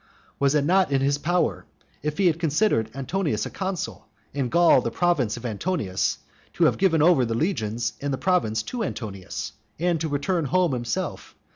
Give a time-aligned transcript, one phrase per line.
[0.39, 1.63] Was it not in his power,
[2.01, 6.17] if he had considered Antonius a consul, and Gaul the province of Antonius,
[6.53, 9.51] to have given over the legions and the province to Antonius?
[9.77, 11.35] and to return home himself?